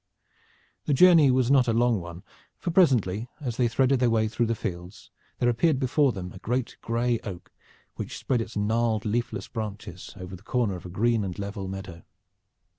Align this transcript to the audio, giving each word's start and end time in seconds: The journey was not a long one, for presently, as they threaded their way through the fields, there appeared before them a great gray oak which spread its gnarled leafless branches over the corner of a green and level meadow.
The 0.85 0.95
journey 0.95 1.29
was 1.29 1.51
not 1.51 1.67
a 1.67 1.73
long 1.73 1.99
one, 2.01 2.23
for 2.57 2.71
presently, 2.71 3.29
as 3.39 3.57
they 3.57 3.67
threaded 3.67 3.99
their 3.99 4.09
way 4.09 4.27
through 4.27 4.47
the 4.47 4.55
fields, 4.55 5.11
there 5.37 5.47
appeared 5.47 5.77
before 5.77 6.11
them 6.11 6.31
a 6.33 6.39
great 6.39 6.75
gray 6.81 7.19
oak 7.19 7.51
which 7.97 8.17
spread 8.17 8.41
its 8.41 8.57
gnarled 8.57 9.05
leafless 9.05 9.47
branches 9.47 10.15
over 10.19 10.35
the 10.35 10.41
corner 10.41 10.75
of 10.75 10.87
a 10.87 10.89
green 10.89 11.23
and 11.23 11.37
level 11.37 11.67
meadow. 11.67 12.01